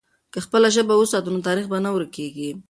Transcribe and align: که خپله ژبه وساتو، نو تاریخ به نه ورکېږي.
که 0.33 0.39
خپله 0.45 0.67
ژبه 0.75 0.93
وساتو، 0.97 1.29
نو 1.33 1.39
تاریخ 1.47 1.65
به 1.71 1.77
نه 1.85 1.89
ورکېږي. 1.95 2.49